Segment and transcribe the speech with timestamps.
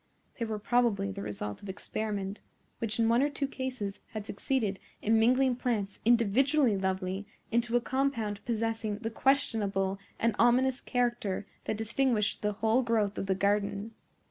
[0.39, 2.41] They were probably the result of experiment,
[2.79, 7.81] which in one or two cases had succeeded in mingling plants individually lovely into a
[7.81, 13.93] compound possessing the questionable and ominous character that distinguished the whole growth of the garden.